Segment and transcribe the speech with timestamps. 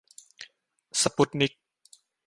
[1.01, 1.51] สปุตนิก